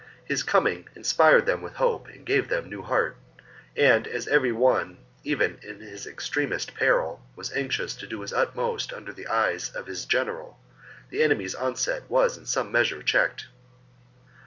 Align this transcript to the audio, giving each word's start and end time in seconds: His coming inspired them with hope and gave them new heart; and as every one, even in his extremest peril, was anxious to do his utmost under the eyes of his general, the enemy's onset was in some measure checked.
His 0.25 0.41
coming 0.41 0.87
inspired 0.95 1.45
them 1.45 1.61
with 1.61 1.73
hope 1.75 2.07
and 2.07 2.25
gave 2.25 2.49
them 2.49 2.67
new 2.67 2.81
heart; 2.81 3.17
and 3.77 4.07
as 4.07 4.27
every 4.27 4.51
one, 4.51 4.97
even 5.23 5.59
in 5.61 5.79
his 5.79 6.07
extremest 6.07 6.73
peril, 6.73 7.23
was 7.35 7.53
anxious 7.53 7.93
to 7.97 8.07
do 8.07 8.21
his 8.21 8.33
utmost 8.33 8.91
under 8.93 9.13
the 9.13 9.27
eyes 9.27 9.69
of 9.75 9.85
his 9.85 10.05
general, 10.05 10.57
the 11.11 11.21
enemy's 11.21 11.53
onset 11.53 12.09
was 12.09 12.35
in 12.35 12.47
some 12.47 12.71
measure 12.71 13.03
checked. 13.03 13.45